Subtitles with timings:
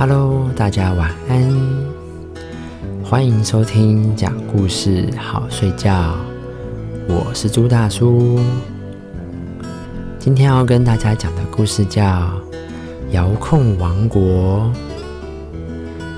[0.00, 1.54] Hello，大家晚安，
[3.04, 6.16] 欢迎收听讲故事好睡觉。
[7.06, 8.40] 我是朱大叔，
[10.18, 12.02] 今天要跟大家讲的故事叫
[13.10, 14.72] 《遥控王国》。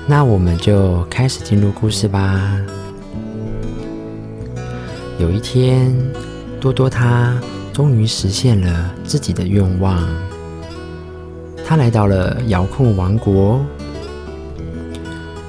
[0.07, 2.57] 那我们就开始进入故事吧。
[5.19, 5.93] 有一天，
[6.57, 7.37] 多多他
[7.73, 10.01] 终于实现了自己的愿望。
[11.73, 13.59] 他来到了遥控王国。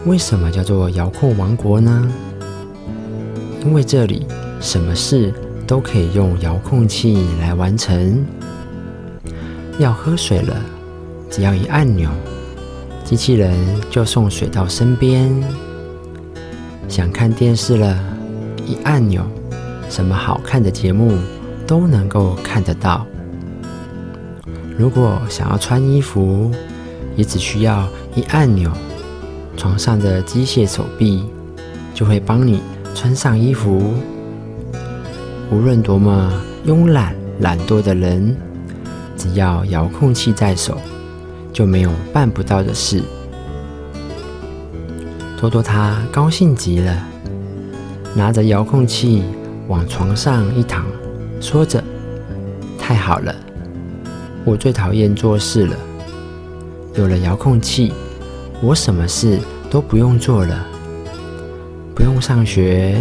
[0.06, 2.10] 为什么叫做遥控王国呢？
[3.62, 4.26] 因为这里
[4.58, 5.34] 什么事
[5.66, 8.24] 都可以用遥控器来完成。
[9.78, 10.56] 要喝水了，
[11.28, 12.08] 只要一按钮，
[13.04, 13.54] 机器人
[13.90, 15.30] 就送水到身边。
[16.88, 18.02] 想看电视了，
[18.64, 19.22] 一按钮，
[19.90, 21.18] 什么好看的节目
[21.66, 23.06] 都能够看得到。
[24.76, 26.50] 如果想要穿衣服，
[27.16, 28.70] 也只需要一按钮，
[29.56, 31.24] 床上的机械手臂
[31.94, 32.60] 就会帮你
[32.94, 33.94] 穿上衣服。
[35.50, 36.32] 无论多么
[36.66, 38.36] 慵懒懒惰的人，
[39.16, 40.76] 只要遥控器在手，
[41.52, 43.00] 就没有办不到的事。
[45.40, 47.06] 多多他高兴极了，
[48.14, 49.22] 拿着遥控器
[49.68, 50.84] 往床上一躺，
[51.40, 51.82] 说着
[52.76, 53.32] ：“太好了。”
[54.44, 55.76] 我最讨厌做事了。
[56.94, 57.92] 有了遥控器，
[58.60, 60.66] 我什么事都不用做了，
[61.94, 62.96] 不用上学，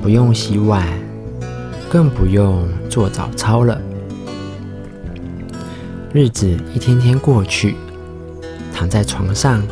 [0.00, 0.86] 不用洗碗，
[1.88, 3.80] 更不用做早操了。
[6.12, 7.74] 日子一天天过去，
[8.72, 9.62] 躺在床上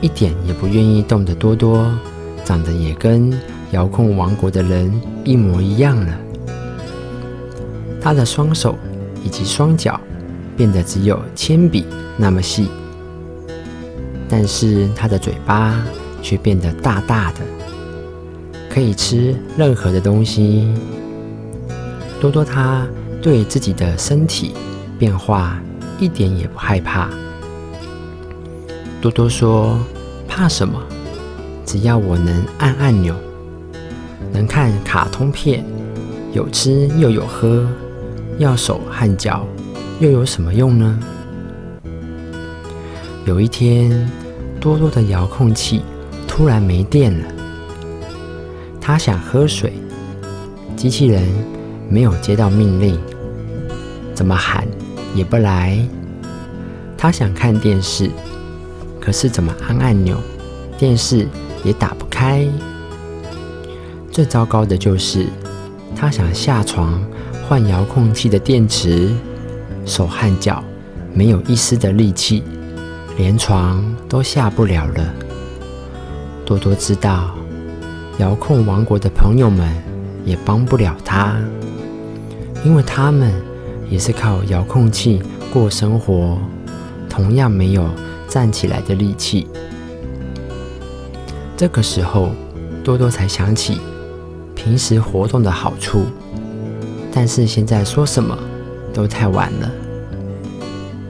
[0.00, 1.92] 一点也不愿意动的多多，
[2.44, 3.36] 长得也跟
[3.72, 4.90] 遥控王国的人
[5.24, 6.18] 一模一样了。
[8.00, 8.78] 他的双手
[9.24, 10.00] 以及双脚。
[10.56, 11.84] 变得只有铅笔
[12.16, 12.68] 那么细，
[14.28, 15.82] 但是他的嘴巴
[16.22, 17.40] 却变得大大的，
[18.70, 20.72] 可以吃任何的东西。
[22.20, 22.86] 多多他
[23.20, 24.54] 对自己的身体
[24.98, 25.60] 变化
[25.98, 27.10] 一点也不害怕。
[29.00, 29.78] 多多说
[30.26, 30.80] ：“怕什么？
[31.66, 33.14] 只要我能按按钮，
[34.32, 35.64] 能看卡通片，
[36.32, 37.66] 有吃又有喝，
[38.38, 39.46] 要手和脚。”
[40.04, 41.00] 又有什么用呢？
[43.24, 44.06] 有一天，
[44.60, 45.80] 多多的遥控器
[46.28, 47.24] 突然没电了。
[48.82, 49.72] 他想喝水，
[50.76, 51.26] 机器人
[51.88, 53.00] 没有接到命令，
[54.12, 54.68] 怎么喊
[55.14, 55.82] 也不来。
[56.98, 58.10] 他想看电视，
[59.00, 60.18] 可是怎么按按钮，
[60.76, 61.26] 电视
[61.64, 62.46] 也打不开。
[64.10, 65.24] 最糟糕的就是，
[65.96, 67.02] 他想下床
[67.48, 69.10] 换遥控器的电池。
[69.84, 70.62] 手和脚
[71.12, 72.42] 没有一丝的力气，
[73.16, 75.14] 连床都下不了了。
[76.44, 77.34] 多多知道，
[78.18, 79.68] 遥控王国的朋友们
[80.24, 81.36] 也帮不了他，
[82.64, 83.32] 因为他们
[83.88, 86.38] 也是靠遥控器过生活，
[87.08, 87.88] 同样没有
[88.28, 89.46] 站起来的力气。
[91.56, 92.30] 这个时候，
[92.82, 93.80] 多多才想起
[94.54, 96.06] 平时活动的好处，
[97.12, 98.36] 但是现在说什么？
[98.94, 99.70] 都太晚了，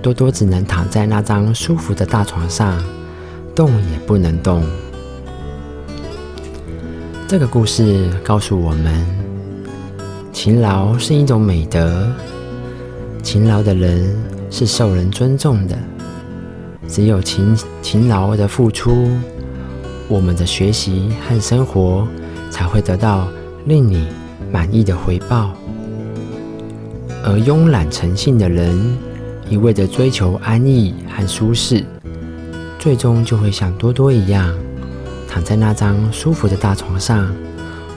[0.02, 2.82] 多多只能躺在那张舒服的大床上，
[3.54, 4.64] 动也不能动。
[7.28, 9.06] 这个故事告诉我们，
[10.32, 12.10] 勤劳是一种美德，
[13.22, 14.16] 勤劳的人
[14.50, 15.76] 是受人尊重的。
[16.88, 19.08] 只有勤勤劳的付出，
[20.08, 22.06] 我们的学习和生活
[22.50, 23.26] 才会得到
[23.66, 24.06] 令你
[24.52, 25.50] 满意的回报。
[27.26, 28.78] 而慵懒成性的人，
[29.48, 31.82] 一味的追求安逸和舒适，
[32.78, 34.54] 最终就会像多多一样，
[35.26, 37.34] 躺在那张舒服的大床上，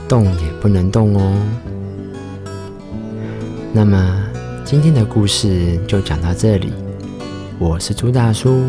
[0.07, 1.33] 动也不能动哦。
[3.73, 4.23] 那么，
[4.63, 6.71] 今天的故事就讲到这里。
[7.59, 8.63] 我是朱大叔，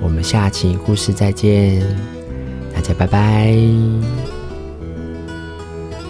[0.00, 1.82] 我们下期故事再见，
[2.72, 4.33] 大家拜拜。